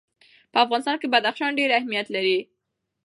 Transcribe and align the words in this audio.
په 0.51 0.57
افغانستان 0.65 0.95
کې 0.99 1.11
بدخشان 1.13 1.51
ډېر 1.59 1.69
اهمیت 1.79 2.07
لري. 2.15 2.39